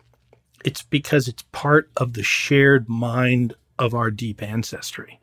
[0.64, 5.20] it's because it's part of the shared mind of our deep ancestry.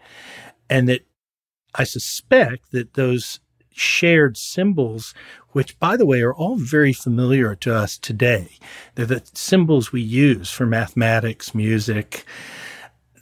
[0.70, 1.02] And that
[1.76, 3.40] I suspect that those
[3.72, 5.14] shared symbols,
[5.50, 8.58] which by the way are all very familiar to us today,
[8.96, 12.26] they're the symbols we use for mathematics, music,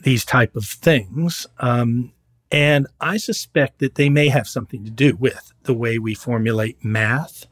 [0.02, 1.48] these type of things.
[1.60, 2.12] Um,
[2.52, 6.84] and I suspect that they may have something to do with the way we formulate
[6.84, 7.46] math,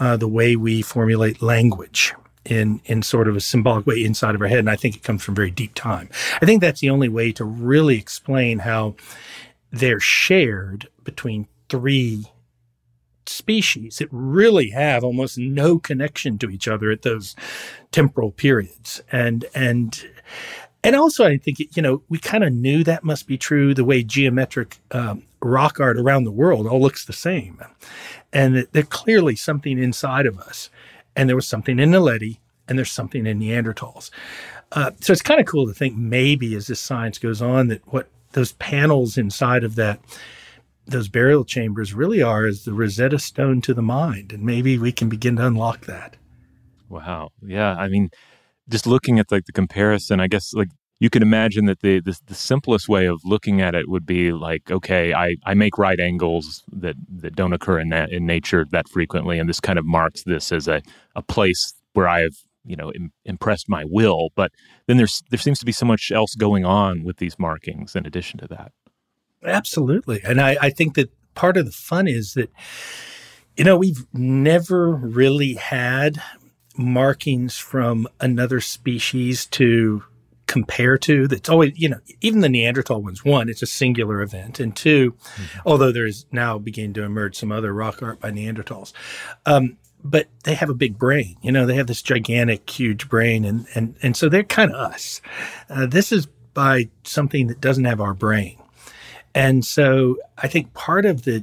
[0.00, 2.14] uh, the way we formulate language
[2.44, 4.60] in in sort of a symbolic way inside of our head.
[4.60, 6.08] And i think it comes from very deep time.
[6.40, 8.94] I think that's the only way to really explain how
[9.70, 12.26] they're shared between three
[13.26, 17.34] species that really have almost no connection to each other at those
[17.90, 19.02] temporal periods.
[19.10, 20.04] And and
[20.82, 23.84] and also i think you know we kind of knew that must be true the
[23.84, 27.60] way geometric um, rock art around the world all looks the same.
[28.32, 30.70] And there's clearly something inside of us
[31.16, 34.10] and there was something in Naledi, and there's something in Neanderthals.
[34.72, 37.86] Uh, so it's kind of cool to think maybe as this science goes on that
[37.92, 40.00] what those panels inside of that
[40.86, 44.92] those burial chambers really are is the Rosetta Stone to the mind, and maybe we
[44.92, 46.16] can begin to unlock that.
[46.88, 47.74] Wow, yeah.
[47.74, 48.10] I mean,
[48.68, 50.68] just looking at like the comparison, I guess like
[51.00, 54.32] you can imagine that the, the, the simplest way of looking at it would be
[54.32, 58.64] like, okay, I, I make right angles that that don't occur in that in nature
[58.70, 60.82] that frequently, and this kind of marks this as a
[61.14, 64.30] a place where I have you know Im- impressed my will.
[64.34, 64.52] But
[64.86, 68.06] then there's there seems to be so much else going on with these markings in
[68.06, 68.72] addition to that.
[69.42, 72.50] Absolutely, and I, I think that part of the fun is that
[73.56, 76.20] You know, we've never really had
[76.76, 80.02] markings from another species to
[80.54, 84.60] compare to that's always you know even the neanderthal ones one it's a singular event
[84.60, 85.58] and 2 mm-hmm.
[85.66, 88.92] although there's now beginning to emerge some other rock art by neanderthals
[89.46, 93.44] um, but they have a big brain you know they have this gigantic huge brain
[93.44, 95.20] and and and so they're kind of us.
[95.68, 98.56] Uh, this is by something that doesn't have our brain.
[99.34, 101.42] And so i think part of the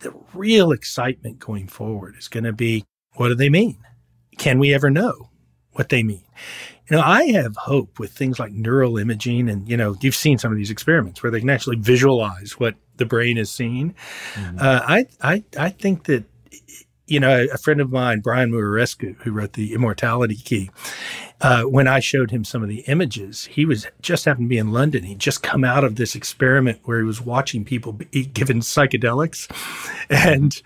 [0.00, 2.84] the real excitement going forward is going to be
[3.14, 3.78] what do they mean?
[4.36, 5.30] Can we ever know
[5.72, 6.24] what they mean
[6.90, 10.38] you know, I have hope with things like neural imaging, and you know, you've seen
[10.38, 13.94] some of these experiments where they can actually visualize what the brain is seeing.
[14.34, 14.58] Mm-hmm.
[14.58, 16.24] Uh, I, I, I think that
[17.06, 20.70] you know, a friend of mine, Brian Muraresku, who wrote the Immortality Key,
[21.40, 24.58] uh, when I showed him some of the images, he was just happened to be
[24.58, 25.04] in London.
[25.04, 29.48] He'd just come out of this experiment where he was watching people be given psychedelics,
[30.10, 30.60] and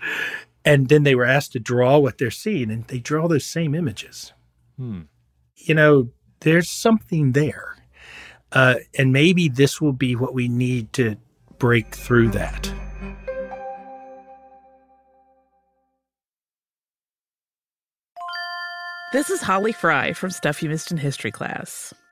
[0.65, 3.73] and then they were asked to draw what they're seeing, and they draw those same
[3.73, 4.33] images.
[4.77, 5.03] Hmm
[5.55, 6.09] you know,
[6.41, 7.75] there's something there.
[8.51, 11.15] Uh, and maybe this will be what we need to
[11.57, 12.71] break through that.
[19.11, 21.93] This is Holly Fry from Stuff You Missed in History class.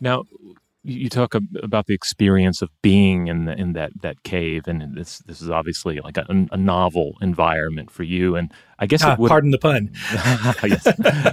[0.00, 0.24] Now,
[0.82, 5.18] you talk about the experience of being in the, in that that cave, and this
[5.20, 8.34] this is obviously like a, a novel environment for you.
[8.34, 9.90] And I guess ah, pardon the pun.
[10.64, 10.84] yes,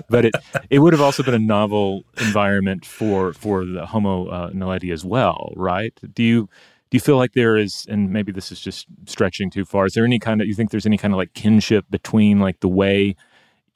[0.09, 0.35] but it
[0.69, 5.05] it would have also been a novel environment for for the Homo uh, naledi as
[5.05, 5.97] well, right?
[6.13, 6.49] Do you
[6.89, 9.85] do you feel like there is, and maybe this is just stretching too far?
[9.85, 12.61] Is there any kind of you think there's any kind of like kinship between like
[12.61, 13.15] the way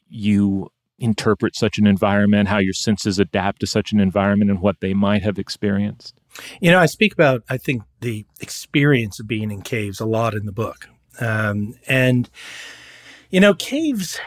[0.10, 0.70] you
[1.02, 4.94] interpret such an environment, how your senses adapt to such an environment, and what they
[4.94, 6.16] might have experienced?
[6.62, 10.34] You know, I speak about, I think, the experience of being in caves a lot
[10.34, 10.88] in the book.
[11.20, 12.30] Um, and,
[13.30, 14.20] you know, caves,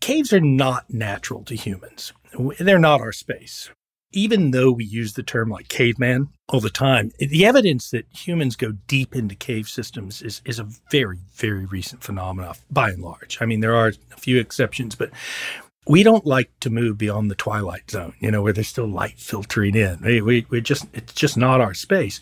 [0.00, 2.12] caves are not natural to humans.
[2.58, 3.70] They're not our space.
[4.10, 8.56] Even though we use the term like caveman all the time, the evidence that humans
[8.56, 13.36] go deep into cave systems is, is a very, very recent phenomenon by and large.
[13.40, 15.10] I mean, there are a few exceptions, but
[15.88, 19.18] we don't like to move beyond the twilight zone, you know, where there's still light
[19.18, 20.00] filtering in.
[20.02, 22.20] We, we, we just, it's just not our space.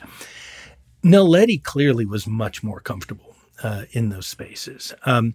[1.05, 4.95] Naledi clearly was much more comfortable uh, in those spaces.
[5.05, 5.35] Um,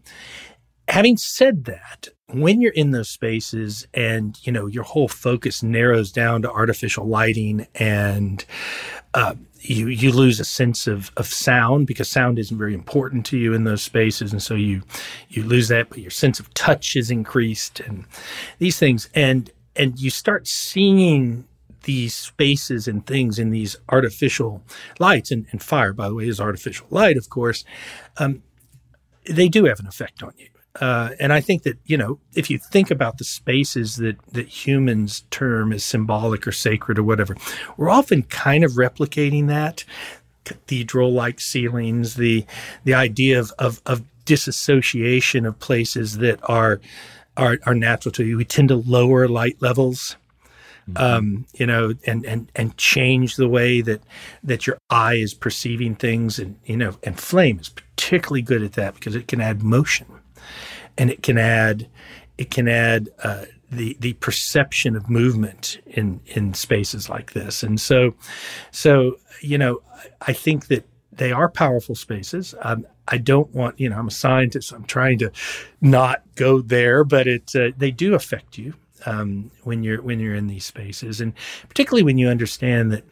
[0.88, 6.12] having said that, when you're in those spaces and you know your whole focus narrows
[6.14, 8.46] down to artificial lighting and
[9.14, 13.38] uh, you you lose a sense of of sound because sound isn't very important to
[13.38, 14.32] you in those spaces.
[14.32, 14.82] And so you
[15.30, 18.06] you lose that but your sense of touch is increased and
[18.60, 19.10] these things.
[19.14, 21.48] And and you start seeing
[21.84, 24.62] these spaces and things in these artificial
[25.00, 25.32] lights.
[25.32, 27.64] And, and fire by the way is artificial light of course.
[28.18, 28.44] Um,
[29.30, 30.48] they do have an effect on you
[30.80, 34.48] uh, and I think that you know, if you think about the spaces that that
[34.48, 37.36] humans term as symbolic or sacred or whatever,
[37.76, 39.84] we're often kind of replicating that
[40.46, 42.46] cathedral-like ceilings, the
[42.86, 46.80] the idea of of, of disassociation of places that are
[47.36, 48.38] are are natural to you.
[48.38, 50.16] We tend to lower light levels.
[50.90, 51.04] Mm-hmm.
[51.04, 54.02] Um, you know, and and and change the way that
[54.44, 58.74] that your eye is perceiving things, and you know, and flame is particularly good at
[58.74, 60.08] that because it can add motion
[60.98, 61.88] and it can add
[62.38, 67.64] it can add uh, the the perception of movement in in spaces like this.
[67.64, 68.14] And so,
[68.72, 69.82] so you know,
[70.22, 72.54] I think that they are powerful spaces.
[72.62, 74.72] Um, I don't want you know I'm a scientist.
[74.74, 75.32] I'm trying to
[75.80, 78.74] not go there, but it uh, they do affect you
[79.06, 81.34] um, when you're when you're in these spaces, and
[81.70, 83.04] particularly when you understand that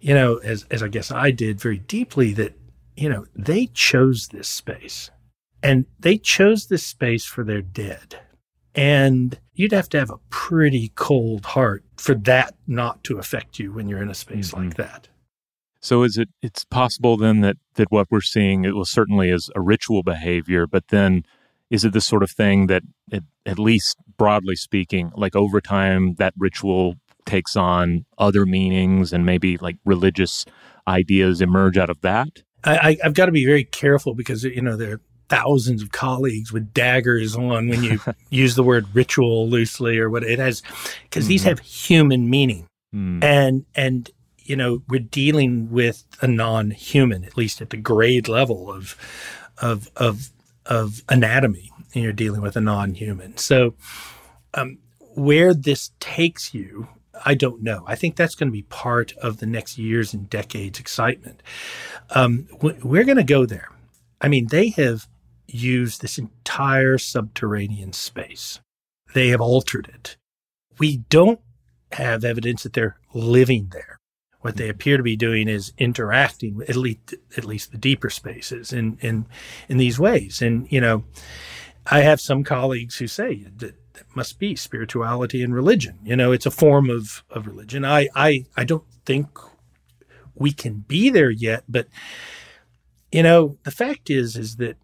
[0.00, 2.56] you know as as I guess I did very deeply that
[2.96, 5.10] you know they chose this space
[5.62, 8.20] and they chose this space for their dead.
[8.74, 13.72] And you'd have to have a pretty cold heart for that not to affect you
[13.72, 14.68] when you're in a space mm-hmm.
[14.68, 15.08] like that.
[15.80, 19.50] So is it it's possible then that that what we're seeing it was certainly is
[19.56, 21.24] a ritual behavior, but then
[21.70, 26.14] is it the sort of thing that it, at least broadly speaking, like over time
[26.14, 26.94] that ritual
[27.26, 30.44] takes on other meanings and maybe like religious
[30.86, 32.42] ideas emerge out of that?
[32.64, 36.72] I, have got to be very careful because you know there thousands of colleagues with
[36.74, 38.00] daggers on when you
[38.30, 40.62] use the word ritual loosely or what it has
[41.04, 41.30] because mm-hmm.
[41.30, 43.22] these have human meaning mm.
[43.22, 48.70] and and you know we're dealing with a non-human at least at the grade level
[48.70, 48.96] of
[49.58, 50.30] of of
[50.66, 53.74] of anatomy and you're dealing with a non-human so
[54.54, 54.78] um,
[55.14, 56.88] where this takes you
[57.24, 57.84] I don't know.
[57.86, 61.42] I think that's going to be part of the next years and decades excitement.
[62.10, 63.68] Um, we're going to go there.
[64.20, 65.06] I mean, they have
[65.54, 68.60] use this entire subterranean space.
[69.14, 70.16] They have altered it.
[70.78, 71.40] We don't
[71.92, 73.98] have evidence that they're living there.
[74.40, 78.10] What they appear to be doing is interacting with at least at least the deeper
[78.10, 79.26] spaces in in
[79.68, 80.42] in these ways.
[80.42, 81.04] And you know,
[81.86, 85.98] I have some colleagues who say that that must be spirituality and religion.
[86.02, 87.84] You know, it's a form of of religion.
[87.84, 89.28] I I I don't think
[90.34, 91.86] we can be there yet, but
[93.12, 94.76] you know, the fact is is that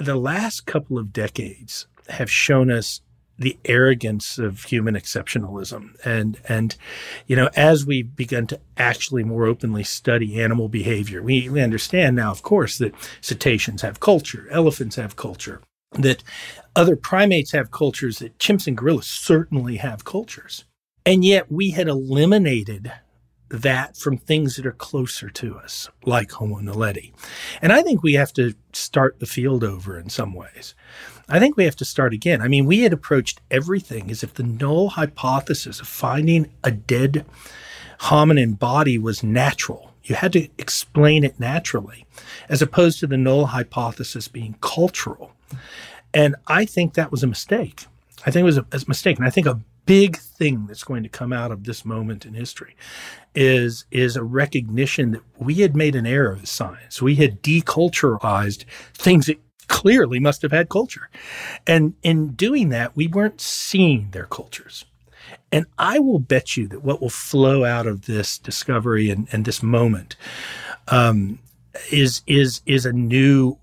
[0.00, 3.00] the last couple of decades have shown us
[3.38, 5.94] the arrogance of human exceptionalism.
[6.04, 6.76] And and
[7.26, 12.16] you know as we've begun to actually more openly study animal behavior we, we understand
[12.16, 16.22] now of course that cetaceans have culture elephants have culture that
[16.76, 20.64] other primates have cultures that chimps and gorillas certainly have cultures.
[21.04, 22.92] And yet we had eliminated
[23.50, 27.12] that from things that are closer to us, like Homo naledi.
[27.60, 30.74] And I think we have to start the field over in some ways.
[31.28, 32.40] I think we have to start again.
[32.40, 37.24] I mean, we had approached everything as if the null hypothesis of finding a dead
[38.00, 39.92] hominin body was natural.
[40.04, 42.06] You had to explain it naturally,
[42.48, 45.32] as opposed to the null hypothesis being cultural.
[46.14, 47.86] And I think that was a mistake.
[48.26, 49.18] I think it was a, a mistake.
[49.18, 49.60] And I think a
[49.90, 52.76] big thing that's going to come out of this moment in history
[53.34, 57.02] is is a recognition that we had made an error as science.
[57.02, 61.10] We had deculturalized things that clearly must have had culture.
[61.66, 64.84] And in doing that, we weren't seeing their cultures.
[65.50, 69.44] And I will bet you that what will flow out of this discovery and, and
[69.44, 70.14] this moment
[70.86, 71.40] um,
[71.90, 73.58] is is is a new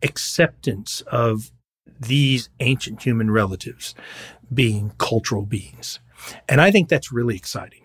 [0.00, 1.50] acceptance of
[1.98, 3.96] these ancient human relatives
[4.54, 6.00] being cultural beings.
[6.48, 7.82] And I think that's really exciting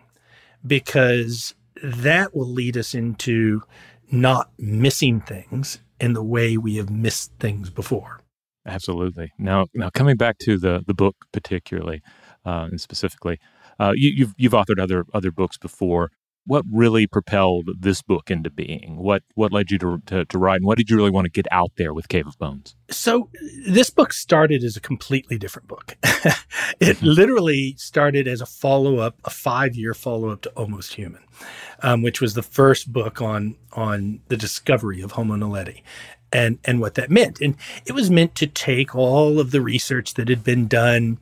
[0.66, 3.62] because that will lead us into
[4.12, 8.22] not missing things in the way we have missed things before.
[8.66, 9.32] Absolutely.
[9.38, 12.02] Now, now coming back to the the book particularly
[12.46, 13.40] uh, and specifically,
[13.80, 16.12] uh, you, you've you've authored other other books before
[16.48, 18.98] what really propelled this book into being?
[18.98, 21.32] What what led you to, to, to write, and what did you really want to
[21.32, 22.76] get out there with Cave of Bones?
[22.90, 23.30] So
[23.68, 25.98] this book started as a completely different book.
[26.80, 31.24] it literally started as a follow up, a five year follow up to Almost Human,
[31.84, 35.82] um, which was the first book on on the discovery of Homo naledi.
[36.38, 37.42] And and what that meant.
[37.42, 41.18] And it was meant to take all of the research that had been done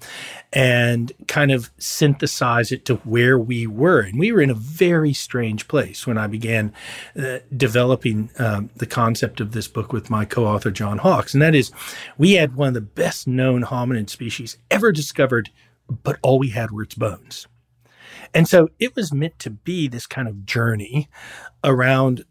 [0.51, 4.01] and kind of synthesize it to where we were.
[4.01, 6.73] And we were in a very strange place when I began
[7.17, 11.55] uh, developing um, the concept of this book with my co-author John Hawks, and that
[11.55, 11.71] is,
[12.17, 15.49] we had one of the best known hominid species ever discovered,
[16.03, 17.47] but all we had were its bones.
[18.33, 21.07] And so it was meant to be this kind of journey
[21.63, 22.25] around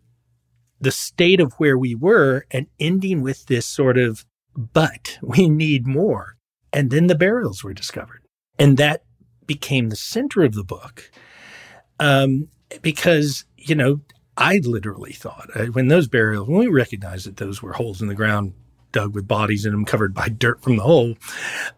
[0.85, 4.25] the state of where we were and ending with this sort of,
[4.55, 6.37] but we need more.
[6.73, 8.23] And then the burials were discovered.
[8.59, 9.05] And that
[9.47, 11.11] became the center of the book.
[11.99, 12.49] Um,
[12.83, 14.01] because, you know,
[14.37, 18.09] I literally thought uh, when those burials, when we recognized that those were holes in
[18.09, 18.53] the ground
[18.93, 21.17] dug with bodies in them covered by dirt from the hole,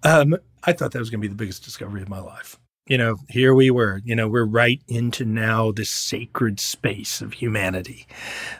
[0.02, 2.96] um, I thought that was going to be the biggest discovery of my life you
[2.96, 8.06] know, here we were, you know, we're right into now this sacred space of humanity,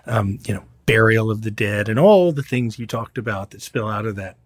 [0.07, 3.63] um, you know, burial of the dead and all the things you talked about that
[3.63, 4.37] spill out of that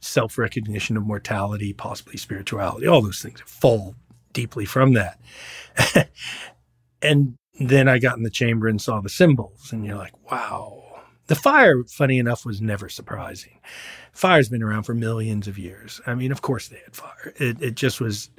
[0.00, 3.94] self recognition of mortality, possibly spirituality, all those things fall
[4.32, 5.20] deeply from that.
[7.02, 10.89] and then I got in the chamber and saw the symbols, and you're like, wow.
[11.30, 13.60] The fire, funny enough, was never surprising
[14.12, 16.00] fire's been around for millions of years.
[16.08, 17.32] I mean, of course they had fire.
[17.36, 18.30] It, it just was.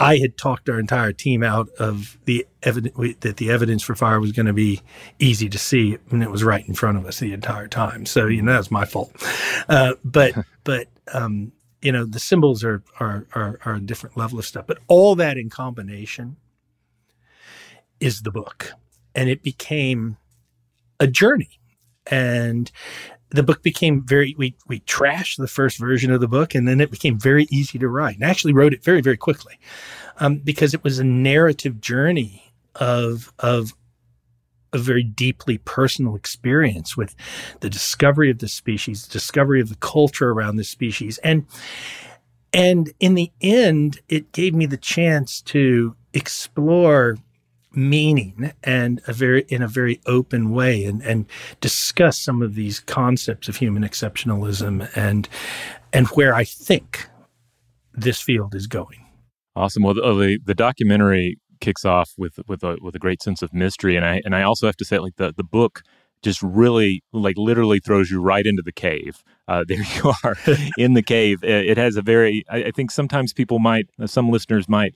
[0.00, 4.18] I had talked our entire team out of the evidence that the evidence for fire
[4.18, 4.80] was going to be
[5.20, 8.04] easy to see, and it was right in front of us the entire time.
[8.04, 9.12] So you know that's my fault.
[9.68, 10.34] Uh, but
[10.64, 14.66] but um, you know the symbols are, are are are a different level of stuff.
[14.66, 16.36] But all that in combination
[18.00, 18.72] is the book,
[19.14, 20.16] and it became
[20.98, 21.60] a journey.
[22.06, 22.70] And
[23.32, 26.80] the book became very we we trashed the first version of the book and then
[26.80, 28.16] it became very easy to write.
[28.16, 29.58] And I actually wrote it very very quickly
[30.18, 33.74] um, because it was a narrative journey of of
[34.74, 37.14] a very deeply personal experience with
[37.60, 41.18] the discovery of the species the discovery of the culture around the species.
[41.18, 41.46] And
[42.52, 47.16] and in the end it gave me the chance to explore
[47.74, 51.26] meaning and a very in a very open way and and
[51.60, 55.28] discuss some of these concepts of human exceptionalism and
[55.92, 57.08] and where I think
[57.94, 59.06] this field is going.
[59.54, 59.82] Awesome.
[59.82, 63.96] Well, the the documentary kicks off with with a with a great sense of mystery,
[63.96, 65.82] and I and I also have to say, like the the book
[66.22, 69.22] just really like literally throws you right into the cave.
[69.48, 70.36] Uh, there you are
[70.78, 71.42] in the cave.
[71.42, 72.44] It has a very.
[72.48, 74.94] I, I think sometimes people might, some listeners might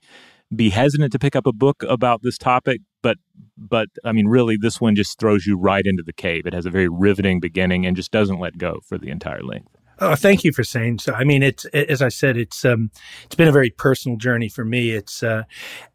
[0.54, 3.16] be hesitant to pick up a book about this topic, but
[3.56, 6.46] but I mean, really, this one just throws you right into the cave.
[6.46, 9.76] It has a very riveting beginning and just doesn't let go for the entire length.
[9.98, 11.14] Oh, thank you for saying so.
[11.14, 12.90] I mean, it's as I said, it's um,
[13.24, 14.90] it's been a very personal journey for me.
[14.90, 15.44] It's uh,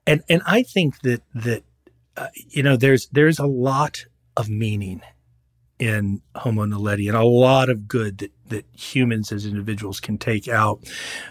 [0.08, 1.64] and and I think that that
[2.18, 5.02] uh, you know, there's there's a lot of meaning
[5.78, 10.48] in Homo naledi and a lot of good that that humans as individuals can take
[10.48, 10.88] out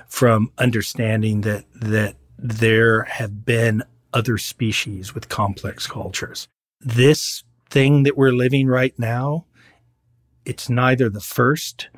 [0.08, 3.82] from understanding that that there have been
[4.12, 6.48] other species with complex cultures.
[6.80, 9.46] This thing that we're living right now,
[10.44, 11.88] it's neither the first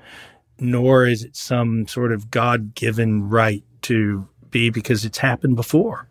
[0.59, 6.09] nor is it some sort of God given right to be because it's happened before.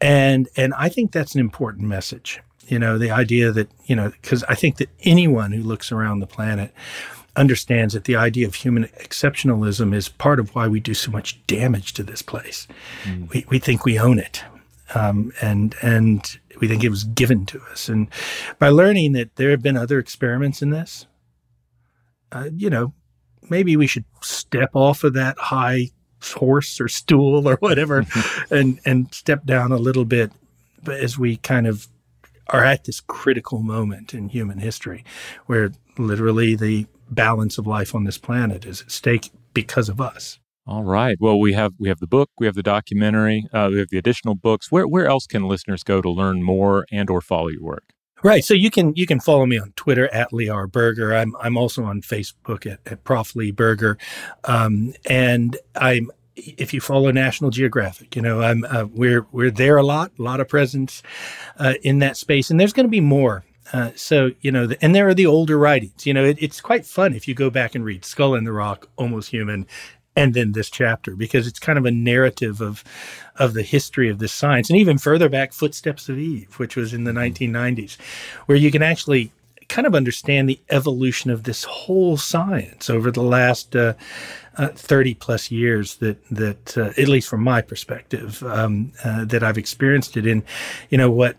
[0.00, 2.40] And and I think that's an important message.
[2.68, 6.20] You know, the idea that, you know, because I think that anyone who looks around
[6.20, 6.72] the planet
[7.40, 11.44] understands that the idea of human exceptionalism is part of why we do so much
[11.46, 12.68] damage to this place.
[13.04, 13.32] Mm.
[13.32, 14.44] We, we think we own it.
[14.94, 17.88] Um, and and we think it was given to us.
[17.88, 18.08] And
[18.58, 21.06] by learning that there have been other experiments in this,
[22.32, 22.92] uh, you know,
[23.48, 25.90] maybe we should step off of that high
[26.22, 28.04] horse or stool or whatever,
[28.50, 30.32] and and step down a little bit,
[30.88, 31.86] as we kind of
[32.48, 35.04] are at this critical moment in human history,
[35.46, 40.38] where literally the balance of life on this planet is at stake because of us.
[40.66, 41.16] All right.
[41.18, 43.98] Well, we have we have the book, we have the documentary, uh, we have the
[43.98, 44.70] additional books.
[44.70, 47.92] Where where else can listeners go to learn more and or follow your work?
[48.22, 48.44] Right.
[48.44, 50.66] So you can you can follow me on Twitter at Lee R.
[50.66, 51.14] Berger.
[51.14, 53.34] I'm I'm also on Facebook at, at Prof.
[53.34, 53.96] Lee Berger,
[54.44, 59.78] um, and I'm if you follow National Geographic, you know I'm uh, we're we're there
[59.78, 61.02] a lot, a lot of presence
[61.58, 64.82] uh, in that space, and there's going to be more uh, so you know, the,
[64.84, 66.06] and there are the older writings.
[66.06, 68.52] You know, it, it's quite fun if you go back and read Skull in the
[68.52, 69.66] Rock, Almost Human,
[70.16, 72.84] and then this chapter because it's kind of a narrative of
[73.36, 76.92] of the history of this science, and even further back, Footsteps of Eve, which was
[76.92, 78.42] in the 1990s, mm-hmm.
[78.46, 79.32] where you can actually
[79.68, 83.94] kind of understand the evolution of this whole science over the last uh,
[84.56, 89.44] uh, 30 plus years that that uh, at least from my perspective um, uh, that
[89.44, 90.42] I've experienced it in
[90.90, 91.36] you know what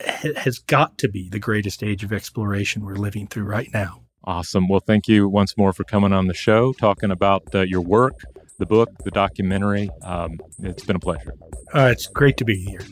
[0.00, 4.02] has got to be the greatest age of exploration we're living through right now.
[4.24, 4.68] Awesome.
[4.68, 8.14] Well, thank you once more for coming on the show, talking about uh, your work,
[8.58, 9.88] the book, the documentary.
[10.02, 11.32] Um, it's been a pleasure.
[11.74, 12.82] Uh, it's great to be here.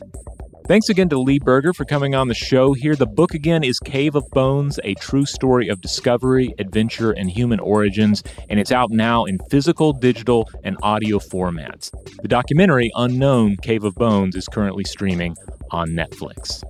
[0.67, 2.95] Thanks again to Lee Berger for coming on the show here.
[2.95, 7.59] The book again is Cave of Bones, a true story of discovery, adventure, and human
[7.59, 11.89] origins, and it's out now in physical, digital, and audio formats.
[12.21, 15.35] The documentary, Unknown Cave of Bones, is currently streaming
[15.71, 16.63] on Netflix.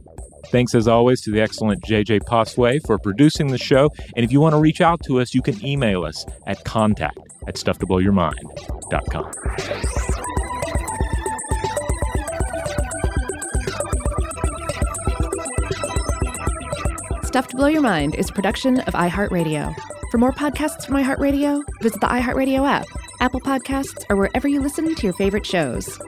[0.52, 3.90] Thanks as always to the excellent JJ Posway for producing the show.
[4.16, 7.20] And if you want to reach out to us, you can email us at contact
[7.48, 9.32] at stufftoblowyourmind.com.
[17.24, 19.76] Stuff to Blow Your Mind is a production of iHeartRadio.
[20.10, 22.88] For more podcasts from iHeartRadio, visit the iHeartRadio app,
[23.20, 26.00] Apple Podcasts, or wherever you listen to your favorite shows.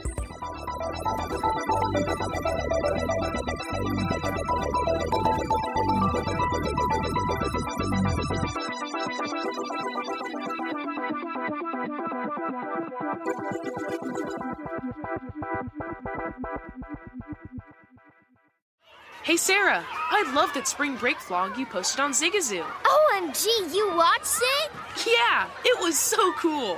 [19.24, 22.64] Hey Sarah, I loved that spring break vlog you posted on Zigazoo.
[22.64, 24.72] OMG, you watched it?
[25.08, 26.78] Yeah, it was so cool.